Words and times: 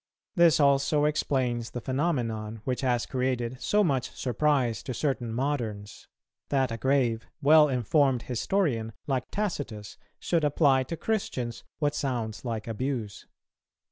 This 0.35 0.59
also 0.59 1.05
explains 1.05 1.69
the 1.69 1.79
phenomenon, 1.79 2.61
which 2.63 2.81
has 2.81 3.05
created 3.05 3.61
so 3.61 3.83
much 3.83 4.09
surprise 4.15 4.81
to 4.81 4.95
certain 4.95 5.31
moderns; 5.31 6.07
that 6.49 6.71
a 6.71 6.77
grave, 6.77 7.27
well 7.39 7.69
informed 7.69 8.23
historian 8.23 8.93
like 9.05 9.25
Tacitus 9.29 9.99
should 10.17 10.43
apply 10.43 10.81
to 10.85 10.97
Christians 10.97 11.63
what 11.77 11.93
sounds 11.93 12.43
like 12.43 12.67
abuse. 12.67 13.27